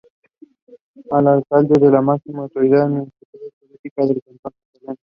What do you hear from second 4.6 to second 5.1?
Elena.